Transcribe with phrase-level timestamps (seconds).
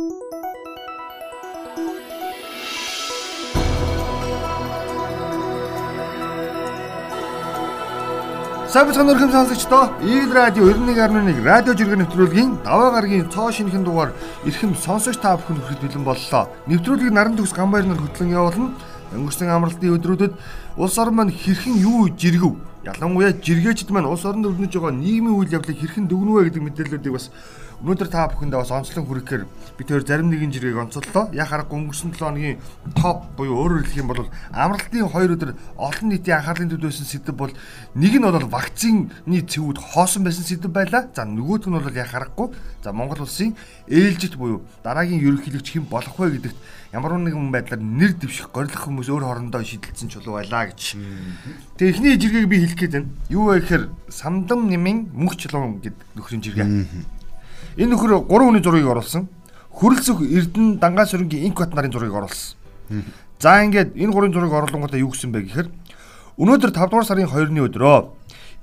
[0.00, 0.08] Сайн
[8.88, 14.16] бацхан өрхөм сонсогчдоо Игэл радио 91.1 радио жиргэн нэвтрүүлгийн даваа гарагийн цоо шинэхэн дугаар
[14.48, 16.48] эрхэм сонсогч та бүхэнд хүрэхэд бэлэн боллоо.
[16.64, 18.72] Нэвтрүүлгийг наран төгс гамбайр нар хөтлөн явуулна.
[19.12, 20.32] Өнгөрсөн амралтын өдрүүдэд
[20.80, 22.56] улс орн маань хэрхэн юу жиргэв?
[22.88, 27.28] Ялангуяа жиргээчд маань улс орнд өрнөж байгаа нийгмийн үйл явдлыг хэрхэн дүгнвэ гэдэг мэдээллүүдийг бас
[27.80, 29.48] Өнөөдөр та бүхэндээ бас онцлог хүрэхээр
[29.80, 31.32] бид хоёр зарим нэгэн жиргэг онцоллоо.
[31.32, 32.60] Яг харахгүй өнгөрсөн 7 хоногийн
[32.92, 37.32] топ буюу өөрөөр хэлэх юм бол амралтын 2 өдөр олон нийтийн анхаарлын төвд байсан сэдв
[37.32, 37.48] бол
[37.96, 41.08] нэг нь бол вакцины цэвүүд хоосон байсан сэдв байлаа.
[41.16, 42.52] За нөгөөх нь бол яг харахгүй.
[42.84, 43.56] За Монгол улсын
[43.88, 46.60] ээлжит буюу дараагийн ерөнхийлөгч хэн болох вэ гэдэгт
[46.92, 51.00] ямар нэгэн байдлаар нэр дэвших горилох хүмүүс өөр хоорондоо шийдэлцэн чулуу байлаа гэж.
[51.80, 53.08] Тэгээ эхний жиргэг би хэлэх гээд байна.
[53.32, 56.68] Юу вэ гэхээр самдам нэмийн мөнх чулуун гэдэг нөхрийн жиргээ.
[57.76, 59.28] Энэ нөхөр 3 хүний зургийг оруулсан.
[59.70, 62.56] Хүрэлцэх Эрдэнэ Дангаа сүрэнгийн инк бат нарын зургийг оруулсан.
[63.38, 65.68] За ингээд энэ гурван зургийг оруулангуудаа юу гэсэн бэ гэхээр
[66.36, 67.98] өнөөдөр 5 дугаар сарын 2-ны өдрөө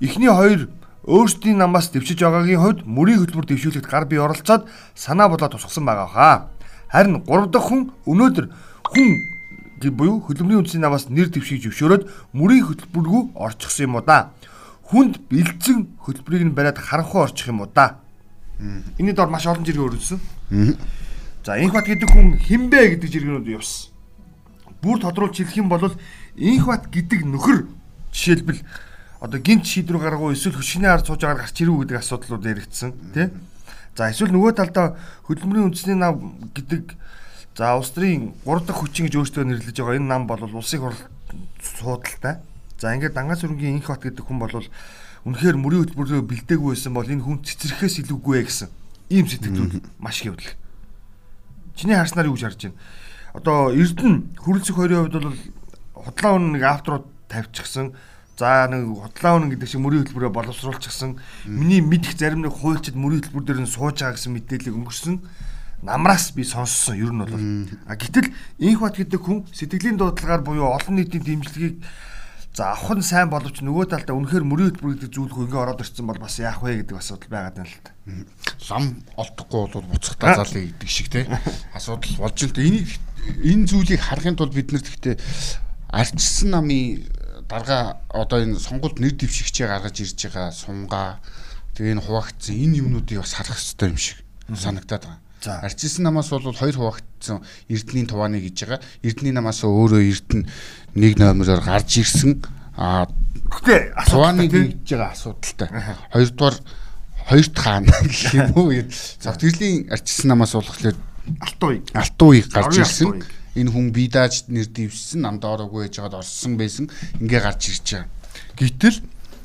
[0.04, 0.68] эхний хоёр
[1.08, 6.06] өөрсдийн намаас дэвшиж байгаагийн хувьд мөрийн хөтөлбөр дэвшүүлэхэд гар бие оролцоод санаа бодлоо тусгасан байгаа
[6.06, 6.36] хаа.
[6.92, 8.46] Харин 3 дахь хүн өнөөдөр
[8.92, 9.08] хүн
[9.96, 14.30] буюу хөдөлмөрийн үндэсний намаас нэр дэвшиж зөвшөөрөөд мөрийн хөтөлбөргүй орчихсон юм уу да.
[14.90, 18.04] Хүнд бэлдсэн хөтөлбөрийг нь бариад харанхуй орчих юм уу да.
[18.58, 20.20] Энэний дор маш олон жиргээ өрнөсөн.
[21.46, 23.94] За Инхбат гэдэг хүн хинбэ гэдэг жиргэнүүд явсан.
[24.82, 25.94] Бүр тодруулж хэлэх юм бол
[26.34, 27.70] Инхбат гэдэг нөхөр
[28.10, 28.62] жишээлбэл
[29.20, 33.30] одоо гинт шийдвэр гаргуу эсвэл хөшгөний ард сууж байгаа гарч ирүү гэдэг асуудлууд яригдсан тий.
[33.98, 36.94] За эсвэл нөгөө талдаа хөдөлмөрийн үндэсний нам гэдэг
[37.58, 41.02] за улс төрийн 3 дахь хүчин гэж өөртөө нэрлэж байгаа энэ нам бол улсын хурал
[41.58, 42.38] суудалтай.
[42.78, 44.54] За ингээд Дангаас өрнгийн Инхбат гэдэг хүн бол
[45.24, 48.68] үнэхээр мөрийн хөтөлбөрөө бэлдээгүй байсан бол энэ хүн цэцэрэхээс илүүгүй ээ гэсэн
[49.10, 50.52] ийм сэтгэлүүд маш их явдал.
[51.74, 52.78] Чиний харснаар юу гэж харж байна?
[53.34, 55.38] Одоо Эрдэнэ хүрэлцэх хоёрын хувьд бол
[55.94, 57.94] худлаа үнэ нэг авторууд тавьчихсан.
[58.38, 61.18] За нэг худлаа үнэ гэдэг шиг мөрийн хөтөлбөрөө боловсруулчихсан.
[61.46, 65.16] Миний мэдих зарим нэг хуульчид мөрийн хөтөлбөр дээр нь сууж байгаа гэсэн мэдээллийг өнгөрсөн
[65.82, 67.34] намраас би сонссон ер нь бол.
[67.86, 71.82] А гэтэл инх бат гэдэг хүн сэтгэлийн дуудлагаар буюу олон нийтийн дэмжлэгийг
[72.58, 75.78] За авах нь сайн боловч нөгөө талдаа үнэхээр мөрийн хөтөлбөр гэдэг зүйл хөө ингээ ороод
[75.78, 77.94] ирсэн бол бас яах вэ гэдэг асуудал байгаад байна л та.
[78.66, 81.30] Лам олдохгүй бол буцахтаа залын гэдэг шиг те
[81.70, 82.82] асуудал болж л энэ
[83.46, 85.14] энэ зүйлийг харахын тулд бид нэр гэхдээ
[85.86, 87.06] арчсан намын
[87.46, 91.22] дарга одоо энэ сонгуульд нэр дэвшигчээ гаргаж ирж байгаа сумгаа
[91.78, 94.18] тэгээ энэ хуваагдсан энэ юмнуудыг бас харах хэрэгтэй юм шиг
[94.50, 95.22] санагдаад байгаа.
[95.40, 97.38] За арчилсан намаас бол хоёр хуваагдсан
[97.70, 98.82] Эрдэнийн тувааны гэж байгаа.
[99.06, 100.50] Эрдэнийн намаас өөрөө Эрдэнэ
[100.98, 102.42] нэг номероор гарч ирсэн.
[102.76, 105.68] А гэтээ тувааны гэж байгаа асуудалтай.
[106.12, 106.56] Хоёрдугаар
[107.28, 108.72] хоёр дахь хаана гэх юм уу.
[109.22, 110.96] Завтгэрлийн арчилсан намаас болохоор
[111.40, 111.82] Алтууй.
[111.94, 113.22] Алтууй гарч ирсэн.
[113.54, 116.90] Энэ хүн бие дааж нэр дэвшсэн намд ороогүй байж байгаад орсон байсан.
[117.20, 118.08] Ингээ гарч ирж байгаа.
[118.58, 118.98] Гэтэл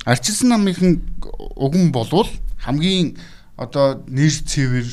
[0.04, 1.02] арчилсан намынхан
[1.56, 2.30] уган болвол
[2.62, 3.16] хамгийн
[3.56, 4.86] одоо нэр цэвэр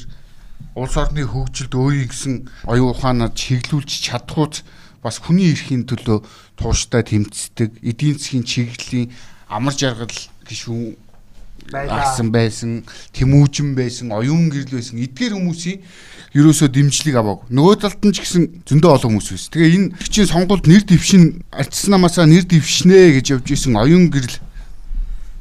[0.75, 2.35] улс орны хөгжилд өөрийн гэсэн
[2.65, 4.63] оюун ухаанаа чиглүүлж чадхууц
[5.03, 6.21] бас хүний эрхийн төлөө
[6.57, 9.09] тууштай тэмцдэг эдийн засгийн чиглэлийн
[9.49, 10.13] амар жаргал
[10.47, 10.95] гişүүн
[11.71, 15.79] байсан байсан тэмүүжин байсан оюун гэрэл байсан эдгээр хүмүүсийн
[16.31, 17.47] ерөөсөө дэмжлэг аваагүй.
[17.51, 19.51] Нөгөө талд нь ч гэсэн зөндөө олон хүмүүс байсан.
[19.51, 24.39] Тэгээ энэ чинь сонгуульд нэр дэвшин альцсан намаасаа нэр дэвшнэ гэж явж исэн оюун гэрэл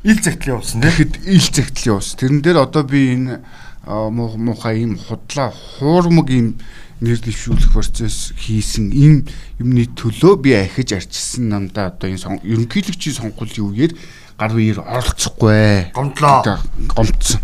[0.02, 0.82] ил загтал явуулсан.
[0.82, 2.18] Тэгэхэд ил загтал явуулсан.
[2.18, 3.38] Тэрэн дээр одоо би энэ
[3.86, 6.58] муухай ийм худлаа хуурмаг ийм
[7.00, 9.24] нэр дэвшүүлэх процесс хийсэн энэ
[9.56, 13.92] юмны төлөө би ахиж арчилсан намдаа одоо энэ ерөнхийлөгчийн сонгуулийн үеэр
[14.36, 16.60] гар биеэр оролцохгүй гомдлоо
[16.92, 17.40] гомдсон.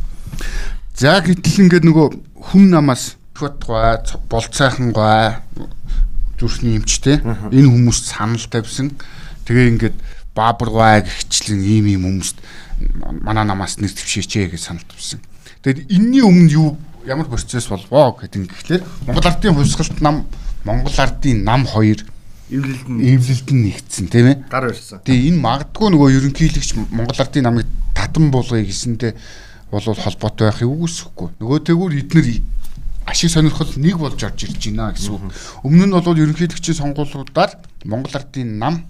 [0.96, 2.06] За гэтэл ингээд нөгөө
[2.52, 5.40] хүн намаас хөтгой болцайхан гой
[6.40, 8.92] зүрхний эмчтэй энэ хүмүүс санал тавьсан.
[9.48, 9.96] Тэгээ ингээд
[10.36, 12.40] баабар гой гихчлэн ийм ийм хүмүүст
[13.24, 15.20] манай намаас нэр дэвшээчээ гэж санал тавьсан.
[15.64, 16.68] Тэгэд энэний өмнө юу
[17.06, 20.26] ямар процесс болвоо гэдэг нь гэхлээр Монгол ардын хувьсгалт нам
[20.66, 22.03] Монгол ардын нам хоёр
[22.50, 24.36] эвлэлд нь эвлэлд нь нэгдсэн тийм ээ.
[24.50, 25.03] Гар барьсан.
[25.06, 29.12] Тэгээ энэ магадгүй нөгөө ерөнхийлөгч Монгол ардын намыг татан болгоё гэсэндээ
[29.70, 31.28] бол холбоотой байхыг үгүйсэхгүй.
[31.42, 32.26] Нөгөө тэгвэр эднэр
[33.06, 35.22] ашиг сонирхол нэг болж орж ирж байна гэсэн үг.
[35.62, 38.86] Өмнө нь бол ерөнхийлөгчийн сонгуулиудаар Монгол ардын нам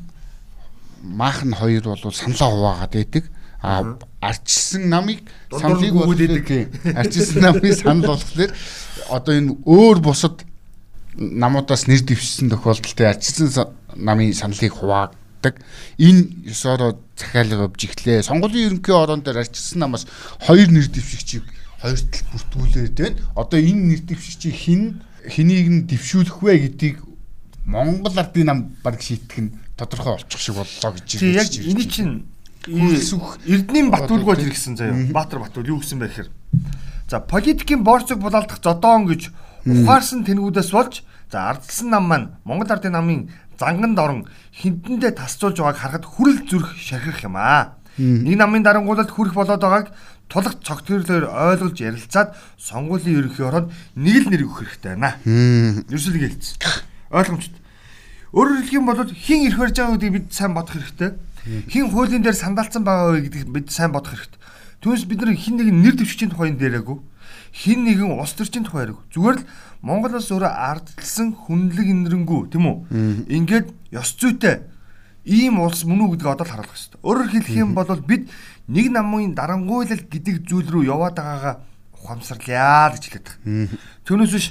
[1.05, 3.25] маахан хоёр бол саналаа хуваагаад байдаг.
[3.67, 6.51] А арчилсан намыг саналыг болгох
[7.01, 8.53] арчилсан намыг санал болгохлоор
[9.11, 10.47] одоо энэ өөр бусад
[11.19, 15.59] намуудаас нэр дэвшсэн тохиолдолд арчилсан намын саналыг хуваадаг.
[15.99, 18.23] Энэ ёсороо захиалга явж ихлээ.
[18.23, 20.07] Сонгуулийн ерөнхий орон дээр арчилсан намаас
[20.47, 21.43] хоёр нэр дэвшигчийг
[21.83, 23.19] хоёр тал бүртгүүлээд байна.
[23.35, 26.99] Одоо энэ нэр дэвшигчийг хин хэнийг нь дэвшүүлэх вэ гэдгийг
[27.67, 32.23] Монгол ардын нам баг шийтгэх нь тодорхой олчих шиг боллоо гэж тий яг энэ чинь
[32.67, 33.39] Хүрсүх.
[33.47, 34.99] Эрдэнийн Батүлгөөд иргсэн заяа.
[35.15, 36.31] Баатар Батүл юу гэсэн бэ гэхээр
[37.07, 39.31] за политикийн борцог булаалдах зодоон гэж
[39.67, 45.79] ухаарсан тэнгүүдээс болж за ардсан нам маань Монгол ардын намын занганд орон хинтэндээ тасцуулж байгааг
[45.79, 47.79] харахад хүрэл зүрх шархих юм аа.
[47.99, 49.95] Нэг намын дарангуулалд хүрэх болоод байгааг
[50.27, 55.15] тулах цогтөрлөөр ойлгуулж ярилцаад сонгуулийн ерөнхий ороод нэг л нэр өгөх хэрэгтэй байна.
[55.23, 56.59] Ерөөсөө хэлсэн.
[57.15, 57.63] Ойлгомжтой.
[58.35, 61.15] Өөрөөр хэлэх юм бол хин ирэх барьж байгаа гэдгийг бид сайн бодох хэрэгтэй
[61.71, 64.41] хин хуулийн дээр сандалцсан байгаа вэ гэдгийг бид сайн бодох хэрэгтэй.
[64.83, 66.99] Түүнээс бид нар хин нэгэн нэр дэвшигчийн тухайн дээрээгүй
[67.57, 69.01] хин нэгэн улс төрчийн тухай яриаг.
[69.13, 69.49] Зүгээр л
[69.81, 72.77] Монгол улс өөрөө ардталсан хүнлэг инэрэнгүү тийм үү?
[73.33, 74.69] Ингээд ёс зүйтэй
[75.25, 77.01] ийм улс мөн үү гэдгийг одоо л харуулах хэрэгтэй.
[77.01, 78.29] Өөрөөр хэлэх юм бол бид
[78.69, 81.55] нэг намын дарангуйлал гэдэг зүйл рүү яваад байгаагаа
[81.97, 83.81] ухамсарлаа гэж хэлээд байгаа.
[84.05, 84.47] Түүнээс биш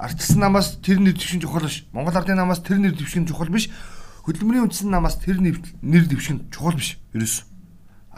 [0.00, 1.84] ардсан намаас тэр нэр дэвшин чухал биш.
[1.92, 3.68] Монгол ардын намаас тэр нэр дэвшин чухал биш
[4.24, 7.44] хөдөлмөрийн үндсэн намаас тэр нэр дэвших нь чухал биш ерөөс.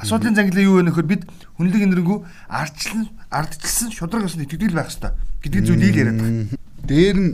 [0.02, 1.22] Асуудлын зангилаа юу вэ нөхөр бид
[1.58, 2.18] хүнлэг энэрнгүү
[2.48, 5.12] ардчлан ардчилсан шудраг ёсны итгэдэг байх хэрэгтэй
[5.46, 6.58] гэдэг зүйлийг яриад байгаа.
[6.88, 7.30] Дээр нь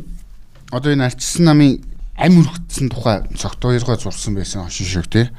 [0.69, 1.81] одоо энэ ардчилсан намын
[2.19, 5.31] ам өргөцсөн тухай цогт хоёргоо зурсан байсан хошин шиг тий.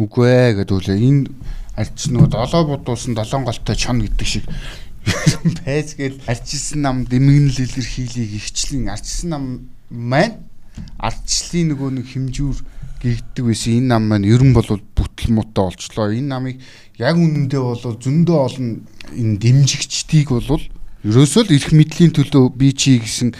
[0.00, 1.30] Үгүй ээ гэдэг үлээ энэ
[1.76, 4.44] ардчнууд олоо будуулсан долоон голтой чон гэдэг шиг
[5.64, 9.44] байц гээл ардчилсан нам дэмэгнэл илэрхийлийг ихчлэн ардчилсан нам
[9.90, 10.40] маань
[10.98, 12.58] ардчлалын нөгөө нэг хэмжүүр
[13.02, 16.14] гэгддэг байсан энэ нам маань ерөн бол бүтэл муутай олчлоо.
[16.14, 16.56] Энэ намыг
[16.98, 20.62] яг үнэндээ бол зөндөө олон энэ дэмжигчдийг бол
[21.02, 23.34] ерөөсөө л эрх мэдлийн төлөө би чи гэсэн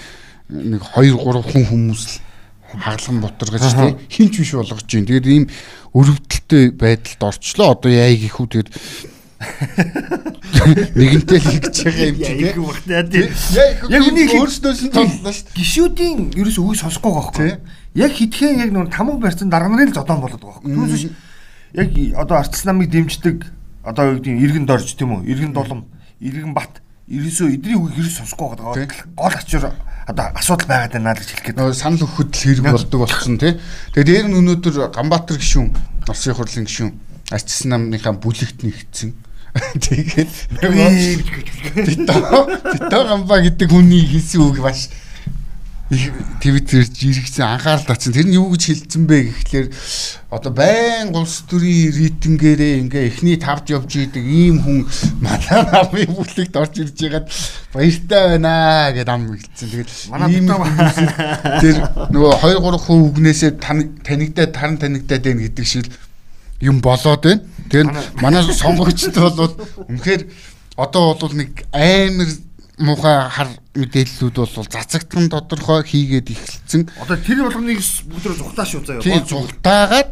[0.50, 2.14] нэг 2 3 хүн хүмүүс л
[2.82, 5.06] хаглан бутаргаж тий хинч биш болгож чинь.
[5.06, 5.44] Тэгээд ийм
[5.94, 7.76] өрөвдөлтөй байдалд орчлоо.
[7.78, 8.70] Одоо яа гэх үү тэгээд
[10.94, 13.26] нэгэнтэй л хийж байгаа юм чи яг багтаа тий.
[13.90, 15.52] Яг үнийг өөрсдөөс нь толлоо шүү.
[15.56, 17.50] Гишүүдийн ерөөс үгийг сонсохгүй байхгүй.
[17.98, 20.74] Яг хитгэн яг нүн тамга барьсан дарга нарын л зодон болоод байгаа байхгүй.
[20.74, 21.04] Түүнээс
[21.76, 21.90] яг
[22.22, 23.38] одоо арчс намыг дэмждэг
[23.82, 25.26] одоо юу гэдэг иргэн дорж тийм үү?
[25.26, 25.90] Иргэн долом,
[26.22, 28.86] иргэн бат ерөөсөө эдний үгийг ерөөс сонсохгүй байгаа.
[29.18, 29.74] Гол ачаар
[30.06, 31.74] одоо асуудал байгаад байна гэж хэлэх гээд.
[31.74, 33.58] Санал өгөхөд л хэрэг болдог болсон тий.
[33.94, 35.74] Тэгээд дээр нь өнөөдөр Ганбаатар гишүүн,
[36.06, 36.90] Орсын хурлын гишүүн
[37.32, 39.10] арчс намныхаа бүлэгт нэгдсэн
[39.52, 40.32] Тэгээд
[41.84, 42.16] Тито
[42.72, 44.88] Тито гамба гэдэг хүний хэлсэн үг маш
[46.40, 48.16] Твиттер жиргсэн анхаарал татсан.
[48.16, 49.66] Тэр нь юу гэж хэлсэн бэ гэхлээр
[50.32, 54.88] одоо байн улс төрийн рейтингээрээ ингээ эхний тавд явж идэг ийм хүн
[55.20, 57.28] манай намын бүлэгт орж ирж байгаад
[57.76, 59.68] баяртай байна гэд ам хэлсэн.
[59.68, 60.32] Тэгээд манай
[61.60, 61.76] тэр
[62.08, 65.92] нөгөө 2 3 хүн үгнээсээ танигдаад таран танигдаад байна гэдэг шиг
[66.64, 67.44] юм болоод байна.
[67.70, 67.88] Тэгэхээр
[68.22, 69.54] манай сонгогчд бол
[69.88, 70.22] үнэхээр
[70.76, 72.30] одоо бол нэг амар
[72.78, 76.88] муухай хар мэдээллүүд бол цацагтан тодорхой хийгээд эхэлсэн.
[77.04, 79.04] Одоо тэр болгоныг бүгд зүхтаа шүү заяа.
[79.04, 80.10] Тийм зүхтаагаад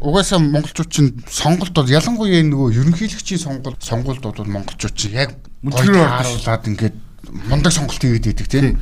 [0.00, 5.32] угаасаа монголчууд чинь сонголт бол ялангуяа нөгөө ерөнхийлөгчийн сонголт сонголт бол монголчууд чинь яг
[5.64, 6.96] мөлгөр харуулад ингээд
[7.48, 8.78] мундаг сонголт хийгээд идэг тийм.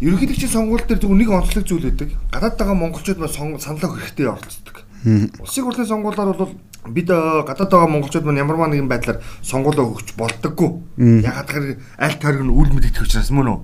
[0.00, 2.10] Ерөнхийлөгчийн сонголт дээр зөвхөн нэг онцлог зүйл өгдөг.
[2.32, 4.85] Гадаад байгаа монголчууд маань санал өгөх хэрэгтэй оролцдог.
[5.06, 6.54] Улсын хурлын сонгуулиар бол
[6.90, 10.70] бид гадаад байгаа монголчууд маань ямарваа нэгэн байдлаар сонгуулаа өгч болдоггүй.
[11.22, 13.58] Ягаад гэхээр аль тойрог нь үл мэдэгдэх учраас мөн үү?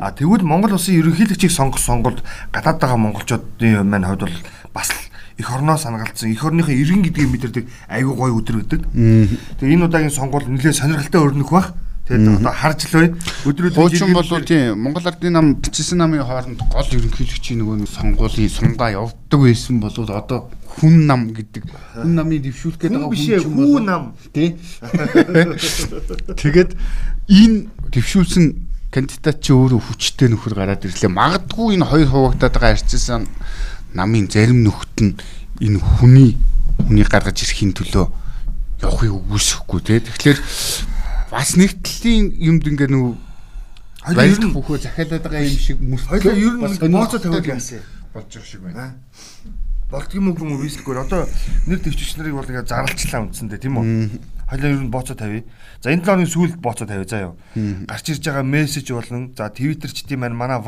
[0.00, 4.36] А тэгвэл Монгол улсын ерөнхийлөгчийг сонгох сонгуульд гадаад байгаа монголчуудын маань хувьд бол
[4.72, 4.88] бас
[5.38, 8.80] эх орноо санагалцсан эх орныхоо иргэн гэдгийг мэдэрдэг айгүй гой өдөр гэдэг.
[9.60, 11.72] Тэгээ энэ удаагийн сонгуул нэлээд сонирхолтой өрнөх бах.
[12.08, 13.08] Тэгээд одоо харж л бай.
[13.44, 18.48] Өдрүүд хуучин бол тийм Монгол Ардын нам бичсэн намын хооронд гол ерөнхийлөгчийн нөгөө нэг сонгуулийн
[18.48, 20.48] сундаа явдаг байсан бол одоо
[20.80, 24.56] хүн нам гэдэг хүн намыг дэвшүүлэх гэдэг байгаа хүн чинь хүн нам тий.
[26.32, 26.72] Тэгээд
[27.28, 28.44] энэ дэвшүүлсэн
[28.88, 31.12] кандидат чи өөрөө хүчтэй нөхөр гараад ирлээ.
[31.12, 33.28] Магадгүй энэ хоёр хуваагдаад байгаа арчсан
[33.92, 35.12] намын зарим нөхөд нь
[35.60, 36.40] энэ хүний
[36.88, 38.06] хүний гаргаж ирэхин төлөө
[38.80, 40.00] явахыг үгүйсэхгүй тий.
[40.00, 40.40] Тэгэхээр
[41.30, 43.08] бас нэг талын юмд ингээ нүү
[44.16, 48.62] баярлах бүхөө захиалаад байгаа юм шиг мөртлөө ер нь моцо тавиад яасан болж байгаа шиг
[48.64, 48.96] байна.
[49.88, 51.28] Болдгийм үг юм уу вискгээр одоо
[51.68, 53.84] нэр дэвчч нарыг бол ингээ зарлчлаа үндсэндээ тийм үү?
[54.48, 55.44] Хойлоо ер нь боцоо тавья.
[55.84, 57.34] За энэ 7 оны сүүлд боцоо тавья заа юу.
[57.84, 60.60] Гарч ирж байгаа мессеж болон за тийм маань манай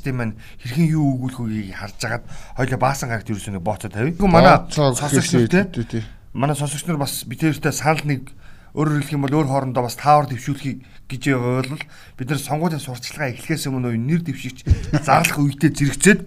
[0.00, 2.24] тийм маань хэрхэн юу өгүүлэх үгийг харж агаад
[2.56, 4.12] хойлоо баасан гарагт ерөөсөө боцоо тавья.
[4.12, 8.32] Гэхдээ манай сонсогч нар тийм манай сонсогч нар бас битээртэй санал нэг
[8.76, 11.80] Өөрөөр хэлэх юм бол өөр хоорондоо бас таавар дэвшүүлэхийг гэж ойлвол
[12.20, 14.68] бид нар сонгуулийн сурталчилгаа эхлэхээс өмнө нэр дэвшигч
[15.00, 16.20] зарлах үедээ зэрэгцээд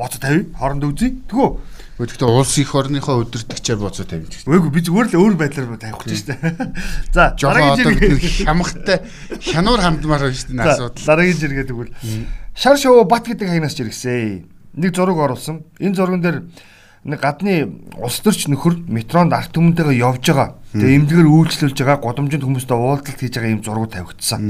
[0.00, 1.20] боцо тавь хоорондоо үзье.
[1.28, 1.60] Тэгвэл
[2.00, 4.48] Гэхдээ улс их орныхоо өдөртөгчээр боцоо тавьж.
[4.48, 6.72] Үгүй би зүгээр л өөр байдлаар тавих гэж байна.
[7.12, 9.04] За дараагийн жиргээ хямхтай
[9.44, 11.04] хянуур хандмаар байна шүү дээ асуудал.
[11.04, 11.92] Дараагийн жиргээ тэгвэл
[12.56, 14.48] шар шоу бат гэдэг хаягнаас жиргсэн.
[14.80, 15.60] Нэг зураг оруулсан.
[15.76, 16.38] Энэ зурган дээр
[17.04, 20.48] нэг гадны улс төрч нөхөр метронд арт түмэнтэйгээ явж байгаа.
[20.76, 24.40] Тэгээ эмнэлгээр үйлчлүүлж байгаа годомжинд хүмүүстэй уулзалт хийж байгаа юм зураг тавигдсан.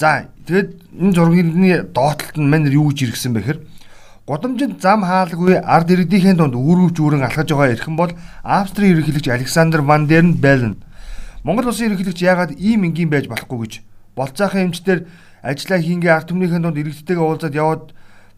[0.00, 3.58] За тэгээд энэ зургийн доотлолт нь манер юу гэж иргсэн бэхэр
[4.24, 9.84] Годомжинд зам хаалгүй ард иргэдийн дунд үүрүүч үүрэн алхаж байгаа эрхэн бол Австрийн ерөнхийлөгч Александр
[9.84, 10.80] Ван Дерн Бэлэн.
[11.44, 13.72] Монгол улсын ерөнхийлөгч яагаад ийм энгийн байж болохгүй гэж
[14.16, 15.04] болцоохон эмчтэр
[15.44, 17.84] ажиллаа хийнгээ ард түмнийхэн дунд иргэдтэйгээ уулзаад яваад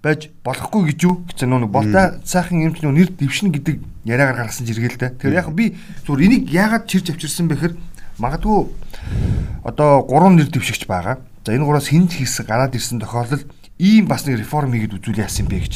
[0.02, 4.66] байж болохгүй гэж юу гэсэн нүг болтой сайхан эмч нөө нэр дэвшин гэдэг яриагаар гаргасан
[4.66, 5.16] жиргэлтэй.
[5.18, 5.74] Тэгэхээр яг би
[6.06, 7.74] зүгээр энийг яагаад чирж авчирсан бэхэр
[8.18, 8.70] магадгүй
[9.64, 11.18] одоо гурван нэр дэвшигч байгаа.
[11.44, 15.50] За энэ гураас хинж хийсэн гараад ирсэн тохиолдолд ийм бас нэг реформ хийгээд үзүүл яасан
[15.50, 15.74] бэ гэж.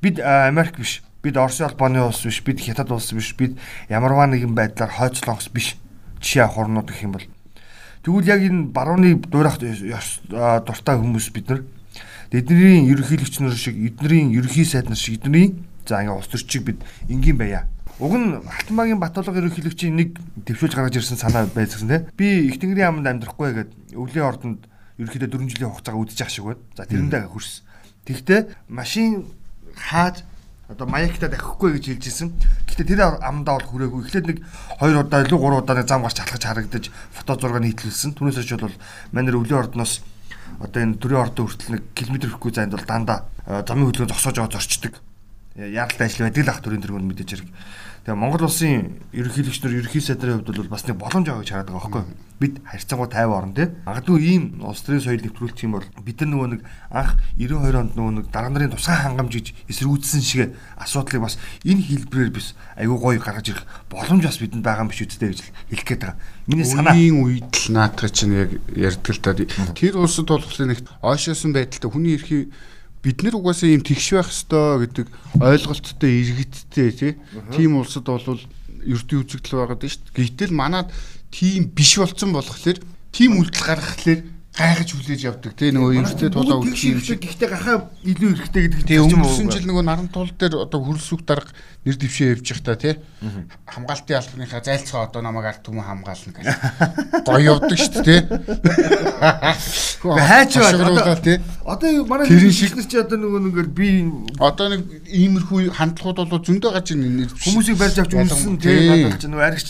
[0.00, 1.02] Бид Америк биш.
[1.22, 2.40] Бид Оросын албаны улс биш.
[2.40, 3.34] Бид Хятад улс биш.
[3.36, 5.76] Бид ямарваа нэгэн байдлаар хойцлонгос биш.
[6.20, 7.26] Жишээ авах орнууд гэх юм бол.
[8.02, 11.60] Тэгвэл яг энэ барууны дуурайх дуртай хүмүүс бид нар
[12.30, 16.78] эднэрийн ерөнхийлөгч нар шиг эднэрийн ерөнхий сайд нар шиг эднэрийн за ингээ улс төрчийг бид
[17.10, 17.66] энгийн байя.
[17.98, 22.06] Уг нь Алтанбаагийн Батулга ерөнхийлөгчийн нэг төвшүүлж гаргаж ирсэн санаа байсан те.
[22.14, 24.60] Би их тэнгэрийн аманд амьдрахгүй гэдэг өвлийн ордонд
[25.02, 26.62] ерөнхийдөө 4 жилийн хугацаага үдчих шиг байна.
[26.78, 27.64] За тэрэндээ хүрсэн.
[28.06, 29.26] Тэгтээ машин
[29.74, 30.24] хааж
[30.70, 32.30] одоо маягтаа дахихгүй гэж хэлжсэн.
[32.70, 34.00] Гэхдээ тэр амдаа бол хүрээгүй.
[34.06, 34.38] Эхлээд нэг
[34.78, 38.14] 2 удаа илүү 3 удаа зам гарч алхаж харагдаж фото зураг нийтлүүлсэн.
[38.14, 38.76] Түүнээс хойш бол
[39.10, 39.98] манай өвлийн ордноос
[40.58, 44.54] одоо энэ төрийн ордон хүртэл нэг километр ихгүй зайд бол дандаа замын хөдөлгөөн зогсоож байгаа
[44.58, 44.94] зорчдөг.
[45.54, 47.48] Яралтай ажил байдаг л ах төрийн дөрөнд мэдээж хэрэг.
[48.10, 51.70] Тэгээ Монгол улсын ерөнхийлөгч нар ерөнхий сайдрын хувьд бол бас нэг боломж аваа гэж хараад
[51.70, 52.04] байгаа байхгүй?
[52.42, 53.68] Бид харьцангуй 50 орн тий.
[53.86, 57.94] Магадгүй ийм улс төрийн соёл нэвтрүүлэх юм бол бид нар нөгөө нэг анх 92 онд
[57.94, 62.98] нөгөө нэг дарга нарын тусгай хангамж гэж эсэргүүцсэн шиг асуудлыг бас энэ хэлбэрээр bis айгүй
[62.98, 65.40] гоё гаргаж ирэх боломж бас бидэнд байгаа юм биш үстэй гэж
[65.70, 66.18] хэлэх гээд байгаа.
[66.50, 69.38] Миний санаа үеийн үед л наатах чинь яг ярьдаг л та.
[69.38, 72.50] Тэр улсад болохоор нэг ойшоосон байдалтай хүний эрхийг
[73.02, 75.06] бид нар угаасаа ийм тэгш байх ёстой гэдэг
[75.40, 77.12] ойлголттой иргэдтэй тий.
[77.52, 78.40] Тийм улсад бол
[78.84, 80.28] ердийн үзэгдэл байгаад шүү дээ.
[80.28, 80.92] Гэтэл манад
[81.32, 82.78] тийм биш болцсон болохоор
[83.12, 84.20] тийм үйлдэл гаргахлаар
[84.56, 85.54] гайхаж хүлээж явдаг.
[85.54, 87.22] Тий нөгөө ерөнхийдөө тулаа үлдэх юм шиг.
[87.22, 91.54] Гэхдээ гахаа илүү эрхтэй гэдэг тийм өнгөрсөн жил нөгөө наран тул дээр одоо хөрөлсөг дарга
[91.86, 92.94] нэр дэвшээ явж явах та тий
[93.70, 96.46] хамгаалтын албаныхаа зайлцгаа одоо намайг ард түмэн хамгаална гэж
[97.24, 98.20] гоё явдаг шүү дээ тий.
[100.02, 101.38] Хайч байна тий.
[101.64, 103.88] Одоо манай шилнэр чи одоо нөгөө нэгээр би
[104.36, 108.90] одоо нэг иймэрхүү хандлагууд бол зөндөө гаж нэр хүмүүсийг барьж авч үнсэн тий.
[108.90, 109.68] надад ч нөгөө аригч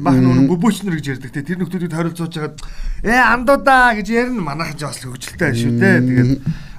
[0.00, 2.56] мах нөгөө бөбөөчнөр гэж ярьдаг тий тэр нөхдүүдийг тойролцоож хагаад
[3.04, 5.98] ээ андуудаа гэж ярина манайхан ч бас хөвгөлтэй шүү дээ.
[6.04, 6.32] Тэгээд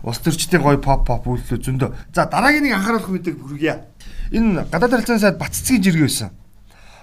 [0.05, 2.13] улс төрчдийн гоё pop pop үйлдэл зөндөө.
[2.13, 3.81] За дараагийн нэг анхааруулах мэдээг хүргье.
[4.29, 6.29] Энэ гадаад харилцааны сайд Баццгийн жиргээ байсан.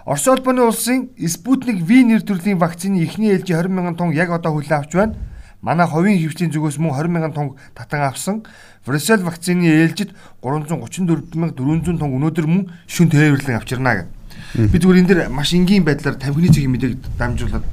[0.06, 4.54] Орос улбаны улсын Спутник V нэр төрлийн вакцины эхний ээлжийн 20 мянган тонн яг одоо
[4.54, 5.18] хүлээн авч байна.
[5.62, 8.42] Манай ховын хөвчлийн зүгээс мөн 20 мянган тонн татан авсан.
[8.86, 14.10] Брюссел вакцины ээлжид 334 мянга 400 тонн өнөөдөр мөн шүн тээвэрлэн авчирна гэх.
[14.54, 17.66] Би зүгээр энэ дэр маш энгийн байдлаар тамхины цэгийн мэдээг дамжуулаад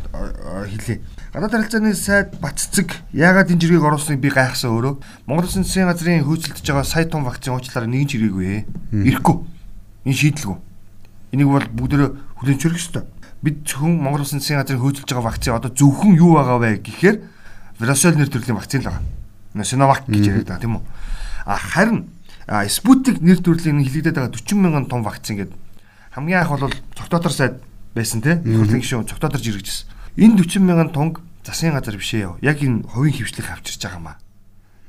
[0.70, 1.02] хэлье.
[1.30, 4.98] Гадаад харилцааны сайд Батцэг яагаад энэ жиргэг оруулсныг би гайхсан өөрөө.
[5.30, 8.62] Монгол Улсын засгийн газрын хөөцөлдөж байгаа сая тонн вакцины уучлаараа нэгэн жиргээгүй ээ.
[9.06, 9.38] Ирэхгүй.
[10.10, 10.58] Энэ шийдэлгүй.
[11.38, 12.08] Энийг бол бүгдөө
[12.50, 13.04] зөвшөөрөх ёстой.
[13.46, 17.18] Бид зөвхөн Монгол Улсын засгийн газрын хөөцөлж байгаа вакцины одоо зөвхөн юу байгаа вэ гэхээр
[17.78, 19.64] Веросол нэр төрлийн вакцины л байгаа.
[19.70, 20.84] Синовак гэж яриад байгаа тийм үү?
[21.46, 22.10] А харин
[22.74, 25.70] Спутник нэр төрлийн хилэгдээд байгаа 40 мянган тонн вакцин гэдэг
[26.12, 27.62] хамгийн анх бол цогтоотор сайд
[27.94, 28.42] байсан тийм.
[28.42, 29.99] Хөрлөн гишүүн цогтооторж иргэжсэн.
[30.20, 32.36] Энэ 40 мянган тонг засгийн газар бишээ яв.
[32.44, 34.18] Яг энэ хувийн хөвчлийг авчирч байгаа маа.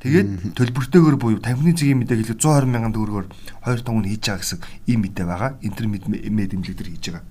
[0.03, 3.27] Тэгээд төлбөртэйгээр буюу тамхины цэгийн мэдээ хэлээ 120 мянган төгрөгөөр
[3.63, 4.59] 2 тоног хийж байгаа гэсэн
[4.91, 5.51] ийм мэдээ байгаа.
[5.63, 7.23] Интернет мэд имлэг төр хийж байгаа.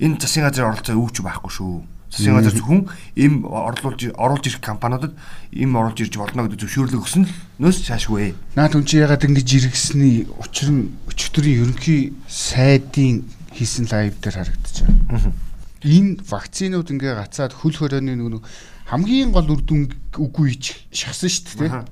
[0.00, 1.84] Энэ засгийн газрын оролцоо өвч байхгүй шүү.
[2.08, 2.80] Засгийн газар зөвхөн
[3.20, 5.12] им орлуулж оруулж ирэх компаниудад
[5.52, 8.32] им оруулж ирж болно гэдэг зөвшөөрлөг өгсөн л нөөс шаашгүй.
[8.56, 14.74] Наад хүн чи ягаад ингэж иргэсний учир нь өчтөрийн ерөнхий сайдын хийсэн лайв дээр харагдаж
[14.88, 15.49] байгаа
[15.84, 18.44] энэ вакцинууд ингээ гацаад хөл хорионы нэг
[18.90, 19.86] хамгийн гол үр дүн
[20.18, 20.58] үгүй
[20.90, 21.86] шахсан шүү дээ.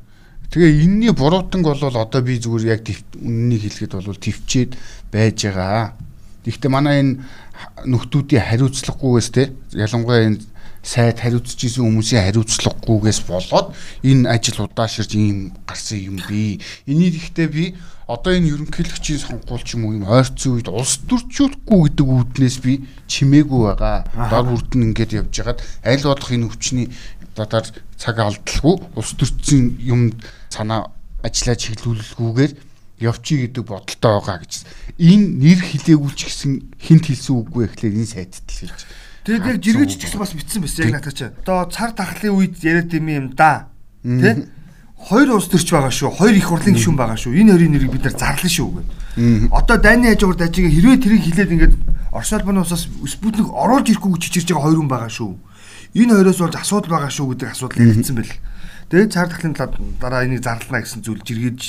[0.50, 2.82] Тэгээ энэний буруутанг бол одоо би зүгээр яг
[3.22, 4.74] үннийг хэлэхэд бол төвчээд
[5.12, 5.94] байж байгаа.
[6.42, 7.14] Гэхдээ манай энэ
[7.86, 10.42] нөхдүүдийн хариуцлагагүйгээс те ялангуяа энэ
[10.82, 16.58] сайд хариуцж исэн хүмүүсийн хариуцлагагүйгээс болоод энэ ажил удааширж ийм гарсан юм би.
[16.88, 17.64] Энийг ихтэй би
[18.08, 22.88] одоо энэ ерөнхийлөгчийн сонгуул ч юм уу юм ойрцсон үед улс төрчүүлэхгүй гэдэг үүднээс би
[23.04, 24.08] чимээгүй байгаа.
[24.32, 26.88] Дор бүрдэн ингээд явж хагаад аль болох энэ өвчний
[27.36, 27.68] дадаар
[28.00, 30.16] цаг алдалгүй улс төрчсөн юм
[30.48, 30.88] санаа
[31.20, 32.52] ажиллаа чиглүүлэлгүйгээр
[33.04, 34.52] явчих гэдэг бодолтой байгаа гэж.
[34.96, 38.80] Энэ нэр хилээгүй ч гэсэн хинт хэлсэн үггүй гэхлээр энэ сайтд л хэлж.
[39.28, 41.28] Тэгээд яг жиргэж ч гэсэн бас битсэн байсан яг надад чи.
[41.28, 43.68] Одоо цар тахлын үед яриад юм юм да.
[44.02, 44.48] Тэ?
[44.98, 46.10] Хоёр улс төрч байгаа шүү.
[46.18, 47.38] Хоёр их хурлын гишүүн байгаа шүү.
[47.38, 49.54] Энэ хоёрын нэрийг бид нар зарлаа шүү гэдэг.
[49.54, 51.74] Одоо дайны хажуугаар дажига хэрвээ тэрийг хилээд ингээд
[52.12, 55.32] Орос улбаны усаас Спутник оруулж ирэхгүй гэж чичирж байгаа хоёр хүн байгаа шүү.
[55.94, 58.34] Энэ хоёроос болж асуудал байгаа шүү гэдэг асуудал яригдсан байл.
[58.88, 59.54] Тэгээд цар тахлын
[60.00, 61.60] дараа энийг зарлана гэсэн зүйл жиргэж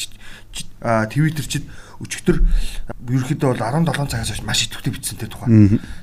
[0.80, 1.68] твиттерчд
[2.00, 5.52] өчигдөр ерөөхдөө бол 17 цагаас хойш маш идэвхтэй бичсэн тэр тухай.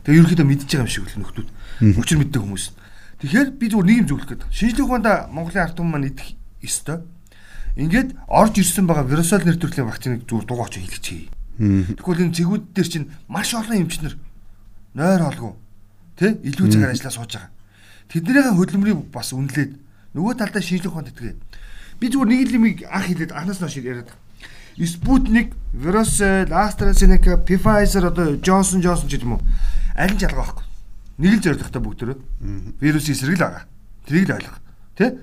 [0.04, 1.48] Тэгээ ерөөхдөө мэдчихэж байгаа юм шиг л нөхдүүд.
[1.96, 2.64] Өчир мэддэг хүмүүс.
[3.24, 4.42] Тэгэхээр би зүгээр нэг юм зөвлөх гээд.
[4.52, 7.00] Шинжлэх ухаанд Монголын ард түмэн маань идэх ёстой.
[7.76, 11.28] Ингээд орж ирсэн байгаа вирусол нэр төрлийн вакциныг зүгээр дугаач хийлгэчихье.
[11.60, 14.16] Тэгвэл энэ цэгүүд дээр чинь маш олон эмчнэр
[14.96, 15.52] нойр холгүй
[16.16, 17.52] тэ илүү цагаар ажиллаа сууж байгаа.
[18.08, 19.72] Тэднийхээ хөдөлмөрийг бас үнэлээд
[20.16, 21.36] нөгөө талдаа шинжлэх ухаанд итгэ.
[22.00, 24.10] Би зүгээр нэг л юмыг анх хэлээд анхаас нь яриад.
[24.76, 29.42] Спутник, Virocell, AstraZeneca, Pfizer одоо Johnson Johnson ч юм уу.
[29.96, 30.64] Аль нь жалгаа байхгүй.
[31.16, 32.16] Нэг л зорилготой бүгдөө.
[32.80, 33.64] Вирус эсрэг л байгаа.
[34.04, 34.60] Тэрийг л ойлгох.
[34.96, 35.16] Тэ?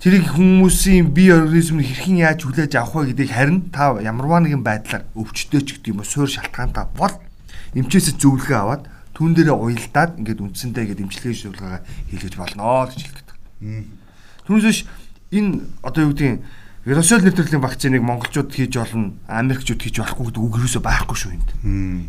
[0.00, 5.04] Тэрийг хүмүүсийн бие организм хэрхэн яаж хүлээж авах вэ гэдгийг харин та ямарваа нэгэн байдлаар
[5.12, 7.12] өвчтөө ч гэдэг юм уу суур шалтгаантай бол
[7.76, 11.84] эмчээсээ зөвлөгөө аваад түн дээрээ уялдаад ингээд үндсэндээ ингээд эмчилгээ шуулгаагаа
[12.16, 13.36] хийлгэж болно гэж хэлдэг.
[14.48, 14.80] Түүнээс биш
[15.36, 16.48] энэ одоо юу гэдгийг
[16.88, 21.32] Вирусол нэр төрлийн вакциныг монголчууд хийж болно, Америкчууд хийж болохгүй гэдэг үг юусоо байхгүй шүү
[21.36, 21.50] энд.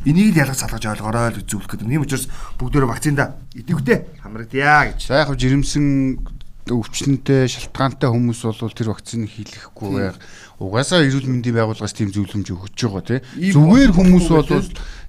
[0.07, 1.91] Энийг л ялгаж салгаж ойлгоорой л зөвлөх гэдэг.
[1.91, 5.11] Тийм учраас бүгдөө вакцинда идэвхтэй хамрагдъя гэж.
[5.11, 6.23] За яг жирэмсэн
[6.69, 10.17] өвчнөнтэй шалтгаантай хүмүүс бол тэр вакцины хийлгэхгүй байг.
[10.61, 13.21] Угаасаа эрүүл мэндийн байгууллагаас тийм зөвлөмж өгч байгаа тийм.
[13.57, 14.45] Зүгээр хүмүүс бол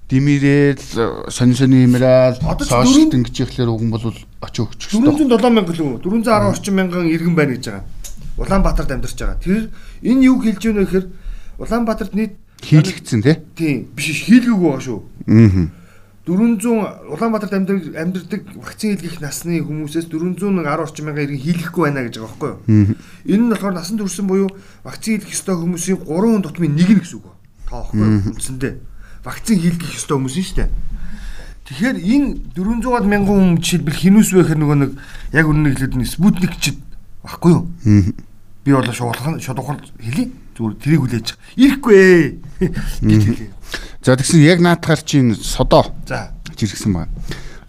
[0.09, 4.05] димирээл сонин сонин имэрээл сошиалт ингэж ихлээр үгэн бол
[4.41, 4.81] очиж өгч.
[4.97, 7.85] 407 мянга л 410 орчим мянган иргэн байна гэж байгаа.
[8.37, 9.39] Улаанбаатарт амьдарч байгаа.
[9.39, 9.69] Тэр
[10.01, 11.05] энэ юу хэлж вэ гэхээр
[11.61, 12.33] Улаанбаатарт нийт
[12.65, 13.37] хийлэгдсэн тий?
[13.55, 14.99] Тийм биш хийлгээгүй байгаа шүү.
[15.29, 15.82] Аа.
[16.25, 22.15] 400 Улаанбаатарт амьдар амьдардаг вакцин хийлгэх насны хүмүүсээс 410 орчим мянган иргэн хийлгэхгүй байна гэж
[22.19, 22.95] байгаа байхгүй юу?
[23.27, 24.49] Энэ нь болохоор насан туршсан буюу
[24.87, 27.27] вакцин хийлгэх ёстой хүмүүсийн 3 дутмын нэг нь гэсэн үг.
[27.67, 28.39] Таа байхгүй юу?
[28.39, 28.73] Үндсэндээ
[29.27, 30.71] вакцин хийлгэх ёстой хүмүүс нь шүү дээ.
[31.63, 34.91] Тэгэхээр энэ 400-аад мянган хүн жишээлбэл хинүүс вэ гэхээр нөгөө нэг
[35.31, 36.79] яг үнэн хэлээд нь Спутник чид
[37.23, 37.67] Баггүй юу?
[38.63, 40.31] Би бол шуулхан шодухал хэлий.
[40.53, 41.27] Зүгээр тэрийг хүлээж.
[41.57, 42.25] Ирэхгүй ээ.
[43.01, 43.51] гэж хэлээ.
[44.05, 45.89] За тэгсэн яг наатахаар чинь содоо.
[46.05, 47.11] За жиргсэн байна.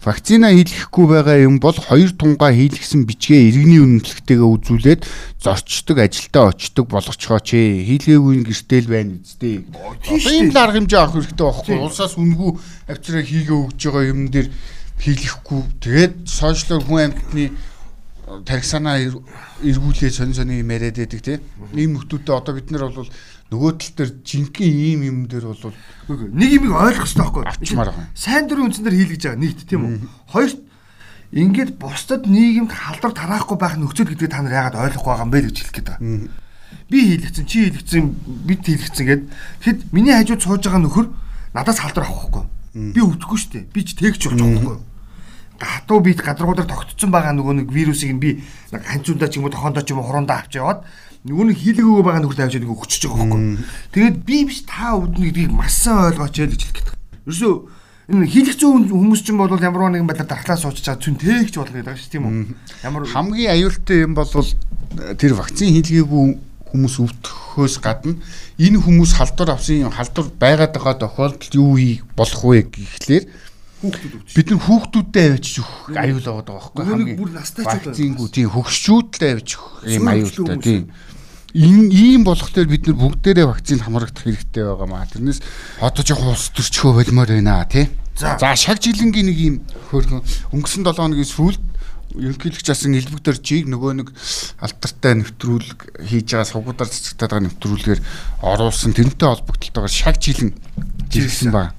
[0.05, 5.01] Вакцина хийлгэхгүй байгаа юм бол хоёр тунгаа хийлгсэн бичгээ иргэний үнэлгээтэйгээ үзүүлээд
[5.41, 7.89] зорчдог ажилдаа очдог болгочгооч ээ.
[7.89, 9.65] Хийлгээгүй гэртэл байна үстэй.
[9.65, 11.77] Одоо ийм л арга хэмжээ авах хэрэгтэй байхгүй.
[11.81, 12.51] Улсаас үнгүй
[12.85, 14.47] авчраа хийгээ өгж байгаа юм дээр
[15.01, 15.61] хийлгэхгүй.
[15.81, 17.45] Тэгээд сошиалор хүн амьтны
[18.25, 18.97] тархисанаа
[19.61, 21.41] эргүүлээ сонь сони юм яриад байдаг тийм.
[21.77, 23.05] Ийм нөхдүүдтэй одоо бид нар бол
[23.53, 25.73] нөгөө тал дээр жинхэнэ ийм юм дээр бол
[26.09, 27.43] нэг юмыг ойлгох хэрэгтэй байхгүй.
[27.45, 28.09] Ачмаар байна.
[28.17, 29.93] Сайн дурын үндсээр хийлгэж байгаа нийт тийм үү.
[30.33, 30.57] Хоёрт
[31.37, 35.45] ингээд бусдад нийгэмд халдвар тараахгүй байх нөхцөл гэдгийг та нар яагаад ойлгохгүй байгаа юм бэ
[35.45, 36.29] гэж хэлэх гээд байгаа.
[36.89, 38.05] Би хийлгэсэн, чи хийлгэсэн,
[38.49, 39.23] бид хийлгэсэн гэд
[39.61, 41.07] тэгэхэд миний хажууд сууж байгаа нөхөр
[41.53, 42.45] надаас халдвар авахгүй.
[42.73, 43.65] Би өвдөхгүй шүү дээ.
[43.69, 44.94] Би ч тэгч болж байгаа байхгүй
[45.59, 49.83] хатуу бит гадаргуудаар тогтцсон байгаа нөгөө нэг вирусыг нь би ханцундаа ч юм уу тохоондоо
[49.83, 50.83] ч юм уу хуруундаа авч яваад
[51.25, 53.57] нөгөө нэг хийлгөөгөө байгаа нөхөрт авчиж нөгөө өчөж байгаа байхгүй.
[53.95, 56.95] Тэгээд би биш та өвднө гэдгийг маш сайн ойлгооч яа гэж хэлэх гэдэг.
[57.25, 57.53] Ерөөсөө
[58.05, 61.57] энэ хийлгэх зүүн хүмүүс ч юм бол ямар нэгэн байдлаар дархлаа сууч чад зүн тээгч
[61.57, 62.33] болно гэдэг шүү тийм үү?
[62.85, 66.25] Ямар хамгийн аюултай юм бол тэр вакцин хийлгээгүй
[66.69, 68.19] хүмүүс өвдөхөөс гадна
[68.59, 73.25] энэ хүмүүс халдвар авсан халдвар байгаад байгаа тохиолдолд юу хийх болох вэ гэхлээр
[73.81, 74.29] хүүхдүүд өвч.
[74.35, 78.29] Бид нар хүүхдүүдтэй авчиж өгөх аюул байгаа байхгүй хамгийн бүр настай ч байна.
[78.31, 80.83] Тийм хүүхчүүдтэй авчиж өгөх юм аюултай тийм.
[81.55, 85.07] Ийм ийм болохоор бид нар бүгдээрээ вакцины хамрагдах хэрэгтэй байгаа маа.
[85.07, 85.39] Тэрнээс
[85.79, 87.91] одоо жоохон улс төрчхөө болмоор байна тий.
[88.15, 89.55] За шаг жилэнгийн нэг ийм
[89.91, 90.23] хөөрхөн
[90.55, 91.63] өнгөрсөн 7 хоногийн сүүлд
[92.15, 94.07] ерөнхийлөгч асан элбэгдэрчийг нөгөө нэг
[94.63, 98.01] алтартай нэвтрүүлэг хийж байгаа сувгуудаар цэцэгтэй байгаа нэвтрүүлгээр
[98.39, 100.55] оруулсан тэрнтэй холбогдлолтойгоор шаг жилэн
[101.11, 101.74] жиргсэн байна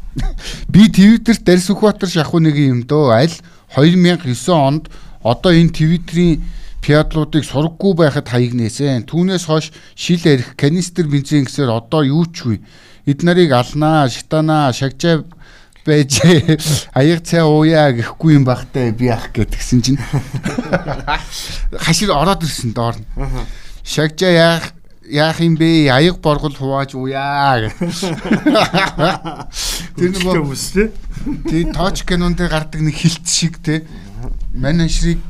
[0.69, 3.37] Би Твиттерт Дарс Сүхбаатар шахуу нэг юм дөө аль
[3.77, 4.89] 2009 онд
[5.23, 6.43] одоо энэ Твиттерийн
[6.81, 9.11] пиадлуудыг сургаггүй байхад хаягнээсэн.
[9.11, 12.63] Түүнээс хойш шил арих канистр бензин гэсээр одоо юу ч вэ?
[13.11, 15.27] Эд нарыг алнаа, шатанаа, шагжаа
[15.87, 16.23] байж
[16.99, 20.01] аяг цай ууя гэхгүй юм бахтай би ах гэтгсэн чинь
[21.85, 23.07] хашир ороод ирсэн доор нь.
[23.83, 24.65] Шагжаа яах
[25.11, 25.91] яах юм бэ?
[25.91, 27.75] Аяг боргол хувааж уяа гэх.
[29.97, 30.89] Тэр нөгөө хүмүүс тий.
[31.49, 33.83] Тий тооч кинон дээр гардаг нэг хилт шиг тий.
[34.53, 35.25] Манай ширийг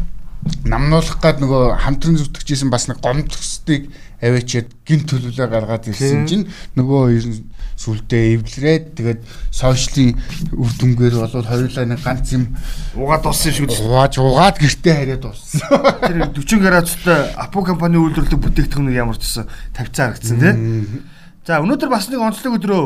[0.66, 3.90] намнуулах гад нөгөө хамтран зүтгэжсэн бас нэг гомдсдыг
[4.22, 6.46] аваачаад гин төлөвлөө гаргаад ирсэн чинь
[6.79, 7.44] нөгөө хоёр нь
[7.76, 9.20] сүлдээ эвлэрээд тэгээд
[9.52, 10.16] сошиалын
[10.57, 12.57] үр дүнгээр болоод хоёулаа нэг ганц юм
[12.96, 13.85] угаад дууссан шүү дээ.
[13.85, 15.61] угааж угаад гэртээ хариад дууссан.
[16.09, 19.44] Тэр 40 градустай Апо компани үйлдвэрлэдэг бүтээгдэхүүн ямар ч гэсэн
[19.76, 21.05] тавьцаа харагдсан тийм.
[21.44, 22.85] За өнөөдөр бас нэг онцлог өдрөө.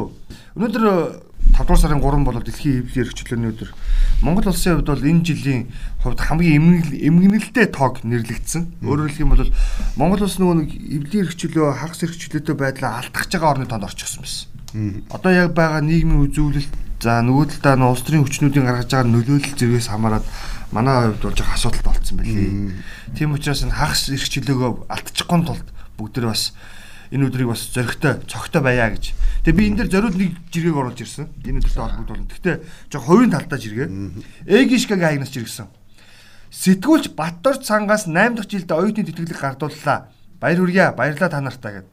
[0.58, 0.84] Өнөөдөр
[1.60, 3.70] 5 дугаар сарын 3 бол дэлхийн хэвлэлийн эрхчлөөний өдөр.
[4.24, 5.62] Монгол улсын хувьд бол энэ жилийн
[6.00, 8.80] хувьд хамгийн эмгэнэлтэй тоог нэрлэгдсэн.
[8.80, 9.52] Өөрөөр хэлэх юм бол
[10.00, 14.48] Монгол улс нөгөө нэг хэвлэлийн эрхчлөө хагас эрхчлөөтэй байдлаа алдах байгаа орны тоонд орчихсон байсан.
[15.12, 16.72] Одоо яг байгаа нийгмийн үзүүлэлт
[17.04, 20.24] за нөгөө талдаа улс төрийн хүчнүүдийн гаргаж байгаа нөлөөлөл зэрэгс хамаарат
[20.72, 22.72] манай хувьд болж байгаа асуудалт болцсон байлээ.
[23.16, 25.68] Тийм учраас энэ хагас эрхчлөөгөө алдчихгүй тулд
[26.00, 26.56] бүгд бас
[27.10, 29.14] энэ өдрийг бас зөрөгтэй цогтой байя гэж.
[29.42, 31.26] Тэгээ би энэ дэр зориуд нэг жиргэг оруулж ирсэн.
[31.42, 32.30] Энэ өдөртэй холбогдуулна.
[32.30, 32.56] Гэхдээ
[32.90, 33.88] жоо хувийн талдаа жиргээ.
[34.46, 35.66] Эгишкагийн агнаас жиргсэн.
[36.50, 40.10] Сэтгүүлч Баттор цангаас 8 дахь жилдээ оюутны тэтгэлэг гардууллаа.
[40.38, 40.94] Баяр хүргье.
[40.94, 41.88] Баярлалаа та нартаа гэд.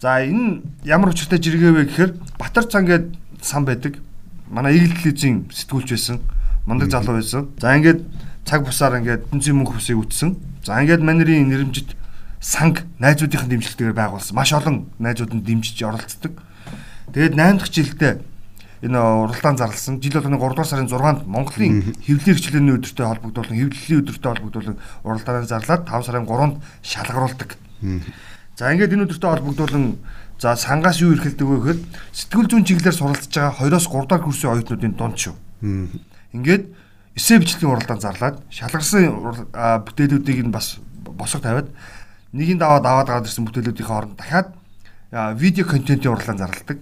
[0.00, 3.06] За энэ ямар учиртай жиргээ вэ гэхээр Батар цан гээд
[3.44, 4.00] сан байдаг.
[4.48, 6.20] Манай Игэл телевизийн сэтгүүлч байсан.
[6.64, 7.52] Мундаг залуу байсан.
[7.60, 8.00] За ингээд
[8.48, 10.40] цаг бусаар ингээд үнцгийн мөнгө хүсийг үтсэн.
[10.64, 11.99] За ингээд манерийн нэрэмжит
[12.40, 14.34] санг найзуудын дэмжлэгтэйгээр байгуулсан.
[14.34, 16.40] Маш олон найзууд нь дэмжиж оролцдог.
[17.12, 18.24] Тэгээд 8 дахь жилдээ
[18.80, 20.00] энэ уралдаан зарласан.
[20.00, 25.44] Жил болгоны 3 дугаар сарын 6-нд Монголын хэвлэлийн хөгжлийн өдөртэй холбогдуулан хэвлэлийн өдөртэй холбогдуулан уралдаанаа
[25.44, 27.50] зарлаад 5 сарын 3-нд шалгаруулдаг.
[28.56, 30.00] За ингээд энэ өдөртэй холбогдуулан
[30.40, 31.80] за сангаас юу эрхэлдэг вэ гэхээр
[32.16, 35.36] сэтгэл зүйн чиглэлээр суралцж байгаа 2-оос 3 дахь курсын оюутнуудын дунд шүү.
[36.32, 36.64] Ингээд
[37.20, 41.68] эсээ бичлэгийн уралдаан зарлаад шалгарсан бүтээлүүдийг нь бас босго тавиад
[42.32, 44.54] нэгийг даваад аваад гараад ирсэн бүтээлүүдийн хооронд дахиад
[45.38, 46.78] видео контентын уралдаан зарладаг.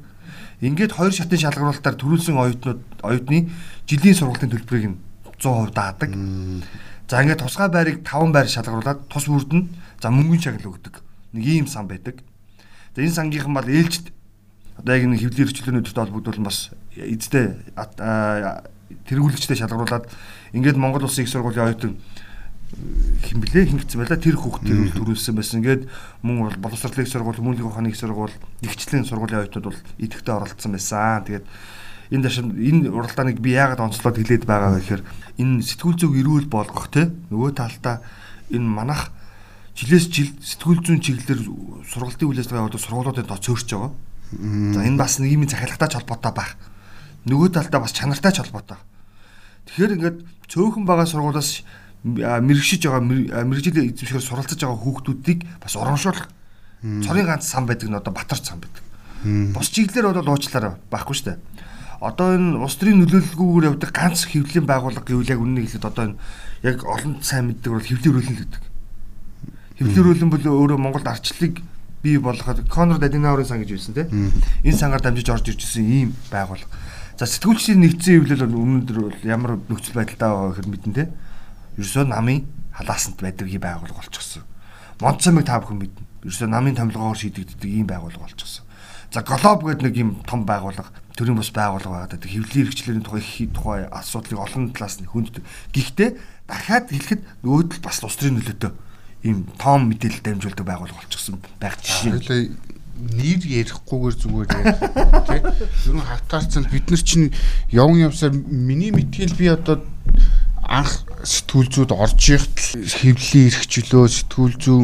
[0.61, 3.49] Ингээд хоёр шатны шалгаруулалтаар төрүүлсэн оюутнууд оюутны
[3.89, 4.99] жилийн сургалтын төлбөрийг нь
[5.41, 6.11] 100% даадаг.
[7.09, 9.69] За ингээд тусгай байрыг 5 байр шалгаруулад тус бүрд нь
[10.03, 11.01] за мөнгөний шагнал өгдөг.
[11.33, 12.21] Нэг ийм сан байдаг.
[12.93, 14.13] За энэ сангийнхан бол ээлжид
[14.77, 17.55] одоо яг нэг хөвлийн эрхчлөөнүүдтэй холбогдуулан бас эзтэй
[19.09, 20.05] тэргүүлэгчтэй шалгаруулад
[20.53, 21.97] ингээд Монгол улсын их сургуулийн оюутан
[23.25, 25.65] хин блэ хингцсэн байла тэр хүүхдийг төрүүлсэн байсан.
[25.65, 25.89] Ингээд
[26.21, 31.25] мөн бол боловсролын сургууль, мөнлөг ухааны сургууль, нэгчлэн сургуулийн оюутнууд бол идэвхтэй оролцсон байсан.
[31.25, 31.47] Тэгээд
[32.13, 35.03] энэ дэш энэ уралдааныг би яагаад онцлоод хэлээд байгаа вэ гэхээр
[35.41, 38.05] энэ сэтгүүл зүг эрүүл болгох те нөгөө талдаа
[38.53, 39.13] энэ манах
[39.77, 41.41] жилээс жил сэтгүүл зүйн чиглэлээр
[41.89, 43.93] сургалтын хүлээж байгаа одоо сургуулиудын тоо цөөрч байгаа.
[44.73, 46.53] За энэ бас нэг юм захиалгатай ч холбоотой байх.
[47.29, 48.81] Нөгөө талдаа бас чанартай холбоотой.
[49.69, 51.63] Тэгэхээр ингээд цөөхөн байгаа сургуулиас
[52.05, 53.03] мэрэгшиж байгаа
[53.45, 56.31] мэрэгжил эзэмшгээр суралцж байгаа хүүхдүүдийг бас урамшуулах
[57.03, 58.83] цорын ганц сан байдаг нь одоо Батарч сан байдаг.
[59.55, 61.39] Бус чиглэлээр бол уучлаарай байхгүй шүү дээ.
[61.99, 66.19] Одоо энэ улс төрийн нөлөөлөлгүйгээр явдаг ганц хэвлэлийн байгууллага гэвэл яг үннийг хэлэхэд одоо энэ
[66.63, 68.63] яг олон сайн мэддэг бол хэвлэл рүүлэн гэдэг.
[69.83, 71.59] Хэвлэл рүүлэн бол өөрөө Монголд арчлыг
[71.99, 74.31] бий болгоход Конрад Аденауэрын сан гэж байсан тийм.
[74.63, 76.71] Энэ сангаар дамжиж орж ирж ирсэн ийм байгууллага.
[77.19, 81.11] За сэтгүүлчдийн нэгдсэн хэвлэл бол өмнөдөр бол ямар нөхцөл байдалтай байгаа гэхээр мэдэн тийм
[81.79, 84.43] ерөөсөө намын халаасанд байдаг ийм байгууллага болчихсон.
[85.01, 86.03] Монцомыг та бүхэн мэднэ.
[86.27, 88.67] Ерөөсөө намын томилгоор шийдэгддэг ийм байгууллага болчихсон.
[89.15, 92.19] За глоб гэдэг нэг ийм том байгууллага төрийн бус байгууллага байгаа.
[92.19, 95.47] Тэр хэвлэлийн хэрэгчлэрийн тухай их тухай асуудлыг олон талаас нь хүнддэг.
[95.73, 96.11] Гэхдээ
[96.45, 98.73] дахиад хэлэхэд өөдөл бас улс төрийн нөлөөтэй
[99.25, 102.53] ийм том мэдээлэл дамжуулдаг байгууллага болчихсон байх жишээ
[102.99, 104.79] нэр ярихгүйгээр зүгээр ярих
[105.31, 105.41] тий.
[105.87, 107.31] Ер нь хавтаарцсан бид нар чинь
[107.71, 109.87] явн явсаар миний мэдхийл би одоо
[110.67, 114.81] анх сэтгүүлзүүд орж ихт хэвлэлийн эрхчлөө сэтгүүлзүү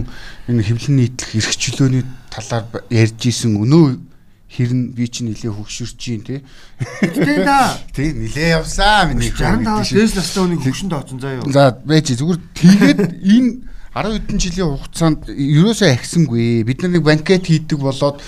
[0.50, 4.14] энэ хэвлэн нийтлэх эрхчлөөний талаар ярьж исэн өнөө
[4.54, 6.40] хэрн би чинь нилээ хөгшөрч чинь тий.
[7.02, 7.74] Тэ да.
[7.90, 11.50] Тий нилээ явсаа миний 65 дээс настай хүнийг хөгшөнд оцсон заа юу.
[11.50, 13.50] За байж зүгээр тэгээд энэ
[13.94, 16.66] 10 хэдэн жилийн хугацаанд ерөөсөө ахисангүй.
[16.66, 18.18] Бид нар нэг банкет хийдэг болоод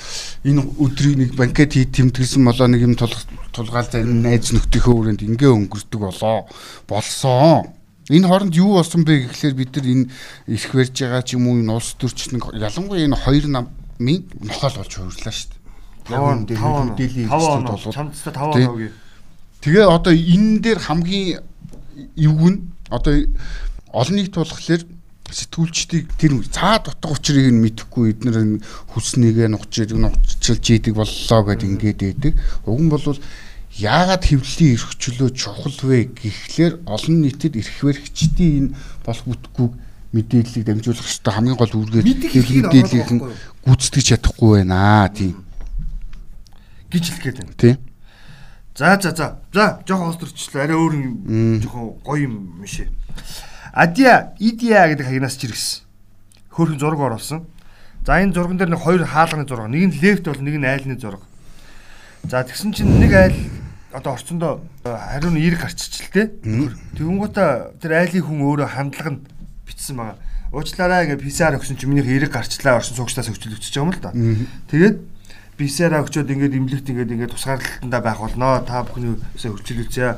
[0.46, 5.50] энэ өдрийг нэг банкет хий тэмдэглэсэн болоо нэг юм тулгаал зарим найз нөхдийнхөө өрөөнд ингээ
[5.50, 6.46] өнгөрдөг болоо.
[6.86, 7.75] Болсон.
[8.06, 10.06] Энэ хооронд юу болсон бэ гэхлээр бид нар энэ
[10.46, 14.78] их барьж байгаа ч юм уу энэ улс төрч нэг ялангуяа энэ хоёр намын нохол
[14.78, 16.14] болж хөөрлөө шүү дээ.
[16.14, 18.92] Яг энэ мэдээллийн хэрэгцээд болоод чамдстай 5 оноо гээ.
[19.58, 21.42] Тэгээ одоо энэ дээр хамгийн
[22.14, 22.54] эвгүн
[22.94, 23.14] одоо
[23.90, 24.86] олон нийт болохоор
[25.26, 28.62] сэтгүүлчдийг тэр цаад утга учирыг нь мэдэхгүй эдгээр
[28.94, 32.32] хүснийгээ нухчиж нухчилж идэг боллоо гэд ингээд байдаг.
[32.62, 33.02] Уг нь бол
[33.76, 39.68] яагаад хэвлэлийн эрх чөлөө чухал вэ гэхлээр олон нийтэд эрх баригчдын энэ болох бүтггүй
[40.16, 43.10] мэдээллийг дамжуулах хэрэгтэй хамгийн гол үүргээр мэдээллийг
[43.66, 45.46] гүйцэтгэж чадахгүй байна тийм
[46.90, 47.52] гэж хэлгээд байна.
[47.56, 47.76] Тийм.
[48.76, 49.38] За за за.
[49.52, 50.62] За жоохон олдорчлээ.
[50.64, 52.88] Арай өөр юм жоохон гоё юм шээ.
[53.72, 55.84] Адия Идиа гэдэг хаягнаас чиргсэн.
[56.50, 57.44] Хөөрхөн зураг оруулсан.
[58.06, 59.68] За энэ зурган дээр нэг хоёр хаалганы зураг.
[59.68, 61.22] Нэг нь лефт бол нэг нь айлны зураг.
[62.24, 63.36] За тэгсэн чинь нэг айл
[63.96, 66.44] одоо орчондоо хариу нь эрг гарччихлээ.
[67.00, 69.24] Тэгэнгүүтээ тэр айлын хүн өөрөө хандлага нь
[69.64, 70.20] бичсэн байгаа.
[70.52, 74.12] Уучлаарай ингээ PCR өгсөн чинь минийх эрг гарчлаа орсон суугчдаас өчөж байгаа юм л да.
[74.68, 74.96] Тэгээд
[75.56, 78.60] PCR өгчөөд ингээд имлэгт ингээд ингээд тусгаарлалтанда байх болноо.
[78.68, 80.10] Та бүхний хөвчлөлцөө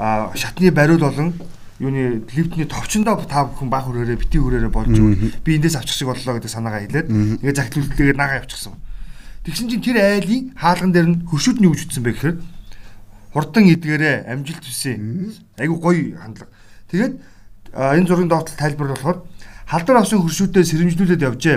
[0.00, 1.36] а шатны бариул болон
[1.78, 4.96] юуны лифтний товчондоо та бүхэн баг хүрээрээ бити хүрээрээ болж
[5.44, 7.08] би эндээс авчих шиг боллоо гэдэг санаагаа хэлээд
[7.44, 8.74] ингээд загтлуултайгаар нагаа явчихсан.
[9.46, 12.36] Тэгсэн чинь тэр айлын хаалган дээр нь хөршүүд нь юу гэж ütсэн бэ гэхээр
[13.32, 15.34] хурдан эдгээрээ амжилт хүсэн.
[15.58, 16.52] Айгу гоё хандлага.
[16.90, 17.14] Тэгээд
[17.74, 19.18] энэ зургийн доотлол тайлбар болохоор
[19.68, 21.56] халдвар авсан хөршүүдэд сэрэмжлүүлээд явжээ.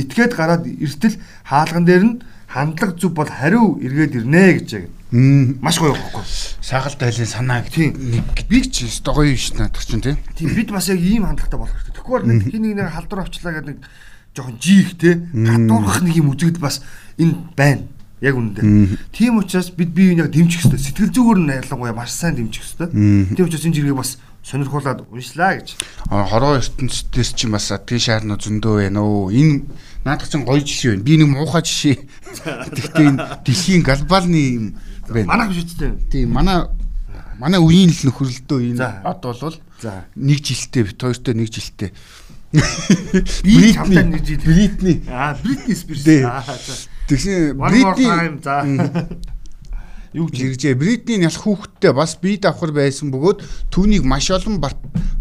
[0.00, 2.14] Итгээд гараад эртэл хаалган дээр нь
[2.48, 4.84] хандлага зүв бол хариу эргээд ирнэ гэж яг.
[5.12, 6.24] Маш гоё байхгүй.
[6.64, 10.16] Сагалт айлын санаа гэх нэг би ч өстой гоё биш надад чинь тий.
[10.34, 11.94] Тийм бид бас яг ийм хандлагатай болох хэрэгтэй.
[12.00, 13.78] Тэгэхгүй бол нэг хин нэг нэг халдвар авчлаа гэдэг нэг
[14.32, 15.14] жоохон жиих тий.
[15.34, 16.80] Гадуурх нэг юм үзэгдэл бас
[17.20, 17.84] энэ байна.
[18.20, 19.00] Яг үнэндээ.
[19.16, 20.92] Тийм учраас бид бие биенийг дэмжих хэрэгтэй.
[20.92, 23.32] Сэтгэл зүгээр нь ялангуяа маш сайн дэмжих хэрэгтэй.
[23.32, 25.80] Тийм учраас энэ жиргээ бас сонирхуулаад уншлаа гэж.
[26.08, 29.32] Хороо ертөнцөөс чинь бас тийм шаарна зөндөө байна өө.
[29.32, 29.64] Энэ
[30.04, 31.04] наадах чинь гоё жишээ байна.
[31.08, 31.96] Би нэг муухай жишээ.
[32.76, 34.64] Гэхдээ энэ дэлхийн глобалны юм
[35.08, 35.28] байна.
[35.28, 35.96] Манайх биш үстэй.
[36.12, 36.68] Тийм манай
[37.40, 39.56] манай үеийн л нөхөрлөлтөө энэ од болвол
[40.16, 41.90] нэг жилдээ бит хоёртой нэг жилдээ.
[42.50, 44.42] Би хамтаа нэг жил.
[44.42, 45.02] Бритни.
[45.06, 46.02] Аа, Бритни Спирс.
[47.10, 48.06] Тэгсэн Бритни.
[48.38, 48.62] За.
[50.14, 50.74] Юу гэж иржээ.
[50.78, 53.42] Бритни ялах хүүхдтэй бас бие давхар байсан бөгөөд
[53.74, 54.62] түүнийг маш олон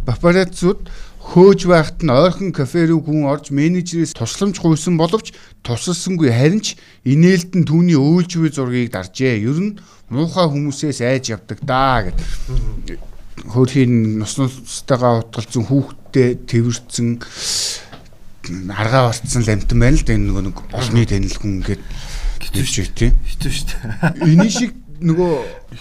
[0.05, 0.85] папарацууд
[1.33, 6.73] хөөж байхад нь ойрхон кафе рүү хүн орж менежерээс тусламж гуйсан боловч тусалсангүй харин ч
[7.05, 9.45] инээлт нь түүний өөлжвэ зургийг даржээ.
[9.45, 9.77] Ер нь
[10.09, 12.17] муухай хүмүүсээс айж явдаг даа гэд.
[13.45, 17.21] Хөөрхийн нус нустайгаа утгалцсан хүүхдтэй тэрвэрсэн
[18.73, 21.81] аргаа барцсан ламтан байна л да энэ нөгөө нэг олны танил хүн ингээд
[22.39, 23.13] хэвчээ тийм.
[23.25, 24.29] Хэвчээ шүү дээ.
[24.29, 25.33] Эний шиг нөгөө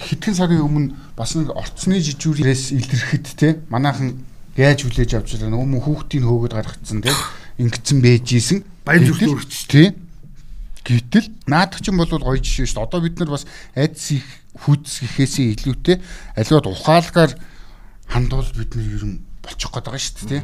[0.08, 4.20] хитгэн сарын өмнө бас нэг орцны жижүүрээс илэрхэд те манайхан
[4.54, 7.14] яаж хүлээж авч байгаа нөгөө хүүхдийн хөөгд гаргацсан те
[7.58, 9.94] ингэсэн бэжсэн баян зүрх өрч тий
[10.88, 12.86] Гэтэл наадах чинь бол гоё жишээ шүү дээ.
[12.88, 13.44] Одоо бид нар бас
[13.76, 14.24] айдс их
[14.56, 15.96] хүдс гэхээсээ илүүтэй
[16.32, 17.32] аливаад ухаалгаар
[18.08, 20.42] хандвал бид нар ер нь болчих гээд байгаа шүү дээ.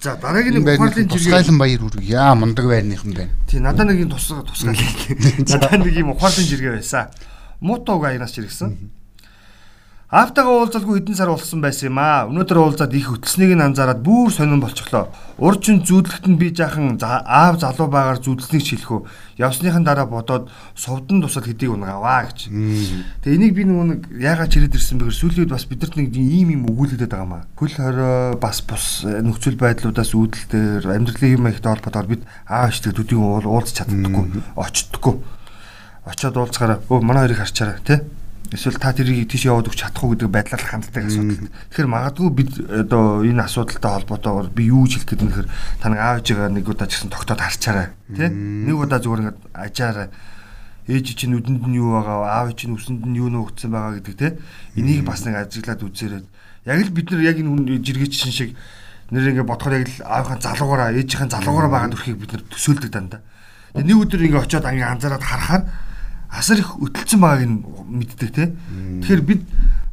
[0.00, 3.32] За дараагийн нэг ухаалын жиргээ тусгайлан баяр үрг яа мундаг байрныхан байна.
[3.44, 4.72] Тий надад нэг юм тусгай тусгай.
[5.44, 7.12] Надад нэг юм ухаалын жиргээ байсан.
[7.60, 8.72] Мутог аянаас жиргсэн.
[10.10, 12.26] Аавтайгаа уулзалгүй хэдэн сар болсон байсан юм аа.
[12.26, 15.06] Өнөөдөр уулзаад их хөтлснийг нь анзаараад бүр сонирн болчихлоо.
[15.38, 19.06] Урчин зүүдлэгт нь би жаахан аав залуу байгаар зүүдлснийг шилхүү.
[19.38, 22.50] Явсныхан дараа бодоод сувдан тусаад хэдийг унгаваа гэж.
[23.22, 26.66] Тэгээ энийг би нэг яагаад чирээд ирсэн бэхэр сүүлийн үед бас бидэрт нэг ийм юм
[26.74, 27.46] өгүүлэгдэт байгаа маа.
[27.54, 33.46] Хөл хорой бас бус нөхцөл байдлуудаас үүдэлтээр амьдралын юм ихтэй холбоотойгоор бид аав ичдэг төдийн
[33.46, 35.14] уулзч чаддаггүй, очдоггүй.
[36.02, 38.02] Очоод уулзахаараа өө манай хоёрыг харчаарай тий
[38.50, 41.46] Эсвэл та тэрийг тийш яваад өгч чадахгүй гэдэг байдлаар ханддаг асуудал.
[41.70, 45.48] Тэгэхээр магадгүй бид одоо энэ асуудалтай холбоотойгоор би юу хэлэх гээд нэхэр
[45.78, 47.94] та нэг аавж байгаа нэг удаа ч гэсэн тогтоод харчаарай.
[48.10, 48.26] Тэ?
[48.26, 50.08] Нэг удаа зүгээр ингээд ажаарай.
[50.90, 54.42] Ээж чинь нүдэнд нь юу байгаа, аав чинь үсэнд нь юу нөөгдсөн байгаа гэдэг тэ.
[54.74, 56.26] Энийг бас нэг ажиглаад үзээрэй.
[56.66, 58.58] Яг л бид нар яг энэ жиргээчин шиг
[59.14, 63.22] нэр ингээд бодохоор яг л аавынхаа залуугаараа ээжийнхээ залуугаараа байгаа дүрхийг бид нар төсөөлдөг дандаа.
[63.78, 65.62] Тэгээ нэг өдөр ингээд очиод анги анзаараад харахаар
[66.30, 67.58] асар их өтөлцөн байгааг нь
[68.00, 68.54] мэддэг те.
[69.02, 69.42] Тэгэхээр бид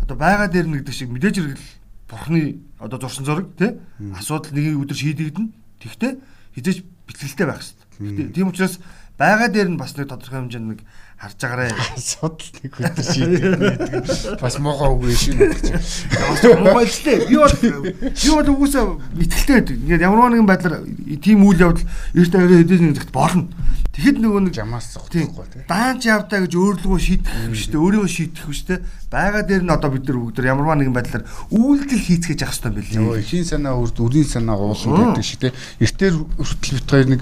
[0.02, 1.62] одоо байгаа дээр нэгдэг шиг мэдээж хэрэг
[2.08, 3.82] бурхны одоо зурсан зураг те
[4.16, 5.50] асуудал нэг өдөр шийдэгдэнэ.
[5.82, 6.12] Тэгтээ
[6.56, 6.78] хизээч
[7.10, 8.32] бэлгэлтэй байх хэрэгтэй.
[8.32, 8.80] Тийм учраас
[9.18, 10.80] байгаа дээр нь бас нэг тодорхой хэмжээнд нэг
[11.18, 11.74] харж агараа.
[11.98, 14.38] Асуудал нэг өдөр шийдэгдэнэ.
[14.38, 15.66] Бас муухай үг биш үү гэж.
[16.14, 17.18] Бас муухай л тээ.
[17.26, 18.84] Би бол би бол үгүйсээ
[19.26, 19.78] итгэлтэй байдаг.
[19.82, 20.86] Ингээд ямар нэгэн байдлаар
[21.18, 23.50] тийм үйл явдал эрт аваад хэдийн нэгт болно.
[23.98, 25.66] Тэгэхэд нөгөө нэг жамаас зогтохгүй тий.
[25.66, 27.82] Даанч явдаа гэж өөрлөгөө шийдэх биш үү?
[27.82, 28.78] Өөрийгөө шийдэх биш үү?
[29.10, 33.02] Бага дээр нь одоо бид нар бүгд ямарваа нэгэн байдлаар үйлдэл хийцгээж явах хэрэгтэй байлээ.
[33.02, 35.54] Нөгөө ихийн санаа үрд үрийн санаа уулан гэдэг шиг тий.
[35.82, 37.22] Эртээр хүртэл бит хоёр нэг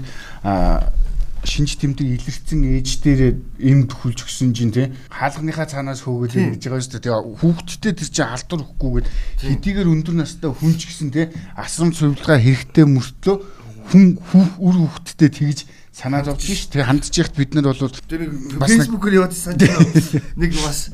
[1.46, 3.20] шинж тэмдэг илэрсэн ээж дээр
[3.62, 7.04] эмд хүлж өгсөн чинь тий хаалганыхаа цаанаас хөөгөл ингэж байгаа шүү дээ.
[7.06, 9.08] Тэгээ хүүхдтэй тэр чинь халдвар өгөхгүйгээд
[9.46, 13.36] хэдийгээр өндөр настай хүн ч гэсэн тий асрам цувилгаа хэрэгтэй мөртлөө
[13.94, 14.04] хүн
[14.58, 15.58] үр хүүхдтэй тэгж
[15.94, 16.68] санаа зовж ш.
[16.68, 19.64] Тэгээ хандж яхад бид нар бол фэйсбүүкээр яваад санаж
[20.40, 20.92] нэг бас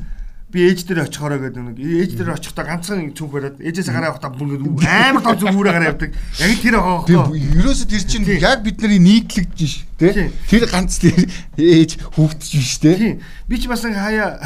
[0.53, 4.29] би ээж дээр очихороо гэдэг нэг ээж дээр очихдоо ганцхан цүнх бариад ээжээс гараа явахдаа
[4.37, 6.13] бүр амар том зүг үүрээ гараа явдаг.
[6.13, 7.09] Яг тэр хоо.
[7.09, 9.81] Ерөөсө тэр чинь яг бидний нийтлэгдэж ш.
[9.97, 10.29] Тэ?
[10.45, 11.17] Тэр ганц тэр
[11.57, 13.17] ээж хүүхдч биш тэ.
[13.49, 14.37] Би ч бас хаяа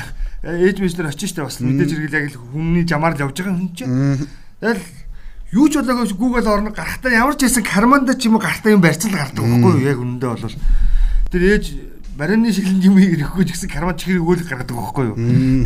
[0.47, 3.59] ээж мэж дээр очиж штэ бас мэдээж хэрэг яг л хүмүүний жамаар л явж байгаа
[3.59, 4.31] хүн чинь.
[4.63, 4.83] Тэгэл
[5.51, 8.79] юу ч болоогүй Google орно гарахтаа ямар ч байсан карманда ч юм уу гартаа юм
[8.79, 10.55] барьцал гардаг байхгүй яг үнэндээ бол
[11.35, 11.65] тэр ээж
[12.17, 15.15] барины шиглэн юм ирэхгүй ч гэсэн карман чихрийг өөлөх гаргадаг байхгүй юу?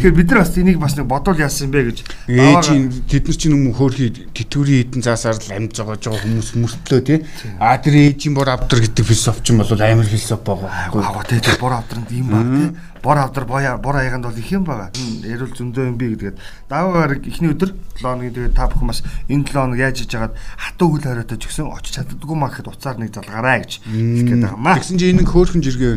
[0.04, 3.38] Тэгэхээр бид нар бас энийг бас нэг бодвол яасан юм бэ гэж ээжийн тэд нар
[3.40, 7.24] чинь юм хөөрхий тэтгэврийн хідэн цаасаар л амьд байгаа жоо хүмүүс мөртлөө тий.
[7.56, 11.40] А тэр ээжийн бор авдар гэдэг философ ч юм бол амар философ байгаа аа тий
[11.56, 12.70] бор авдранд ийм баг тий
[13.04, 14.92] бор авдар бор аяганд бол их юм байгаа.
[15.26, 16.38] Ярил зөндөө юм би гэдгээд
[16.70, 20.36] даваагаар эхний өдөр 7 хоногийн тэгээд та бүхэн бас энэ 7 хоног яаж хийж хагаад
[20.38, 24.62] хатуу үйл хараатай ч гэсэн очиж чаддгүй маа гэхэд уцаар нэг залгаарай гэж хэлгээд байгаа
[24.62, 24.78] маа.
[24.78, 25.94] Тэгсэн чинь энэ хөөхөн жиргээ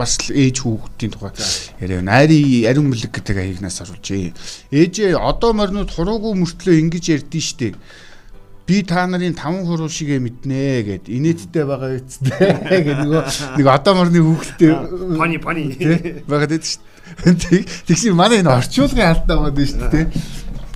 [0.00, 1.32] бас л ээж хүүхдийн тухай
[1.80, 2.00] яриа.
[2.00, 4.08] Найри ариун бэлэг гэдэг аягнаас оруулж.
[4.72, 7.76] Ээжээ одоо морнууд хуруугүй мөртлөө ингэж ярьдэн штеп
[8.66, 13.22] би та нарын таван хуруу шигээ мэднэ гэд инээдтэй байгаа үсттэй гэх нөгөө
[13.62, 14.70] нэг одоо морны хүүхэлтэй
[15.14, 15.62] пани пани
[16.30, 16.82] байгаад байдаг шүү
[17.22, 17.62] дээ.
[17.86, 20.06] Тэгсэн манай энэ орчуулгын алдаа байгаа дээ шүү дээ.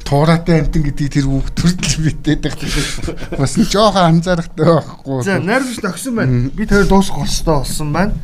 [0.07, 3.38] Туураатай амтан гэдгийг тэр хүүхд төрдөл мэдээд байгаа.
[3.38, 5.22] Бас нь жоохон анзаарахтай байхгүй.
[5.26, 6.50] За найрагч төгсөн байна.
[6.55, 8.14] Би тэр дуусах болстой болсон байна.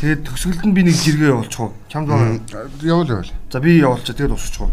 [0.00, 1.72] Тэгээд төгсгөлд нь би нэг жиргээ явуулчих уу?
[1.88, 2.12] Чамд.
[2.84, 3.32] Явуул явуул.
[3.48, 4.16] За би явуулчих.
[4.16, 4.72] Тэгээд усчих уу.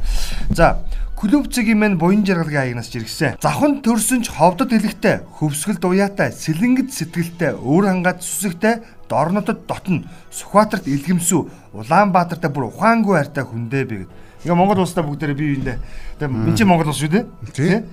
[0.52, 0.84] За
[1.24, 3.40] Клуб цэгийн мань буян жаргалгийн аягнаас жиргсэн.
[3.40, 10.04] Завхан төрсөн ч ховдод хэлэхтэй, хөвсгөл дуяатай, сэлэнгэд сэтгэлтэй, өөр хангаад сүсэгтэй, дорнотод дотно,
[10.36, 14.12] Сүхбаатарт илгэмсүү, Улаанбаатартай бүр ухаангүй хайртай хүндээ би гэд.
[14.44, 15.78] Ингээ Монгол улстай бүгдээрээ бие биендээ.
[16.20, 17.24] Тэгээ энэ чинь Монгол улс шүү дээ.
[17.56, 17.88] Тий.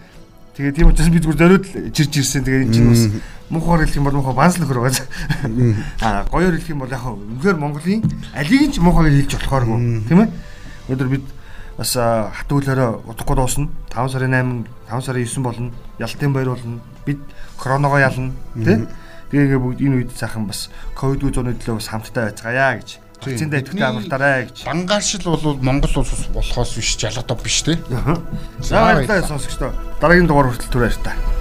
[0.59, 2.43] Тэгээ тийм учраас би зүгээр зориуд чирж ирсэн.
[2.43, 3.07] Тэгээ энэ чинь бас
[3.47, 5.07] мухаар хэлэх юм бол мухаа банс нөхөр байгаа.
[6.03, 8.03] Аа гоёор хэлэх юм бол яг үнэхээр Монголын
[8.35, 9.79] алийг ч мухаар хэлж болохооргүй.
[10.11, 10.29] Тийм ээ.
[10.91, 11.25] Өнөөдөр бид
[11.81, 13.71] бас хатуулаараа удахгүй дуусна.
[13.89, 15.73] 5 сарын 8, 5 сарын 9 болно.
[15.99, 16.81] Ялтын баяр болно.
[17.07, 17.21] Бид
[17.57, 18.85] коронавигоо ялна, тий?
[19.33, 23.01] Тэгээ бүгд энэ үед сайхан бас ковид зууны төлөө бас хамтдаа байцгаая гэж.
[23.25, 24.65] Вакцинд идэвхтэй амралтаарай гэж.
[24.69, 27.81] Бангаашил бол Монгол улс болохоос биш жалгадав биш тий.
[28.61, 29.73] За баярлалаа сонсогчдоо.
[30.01, 31.40] Дараагийн дугаар хүртэл түрээ баяр та.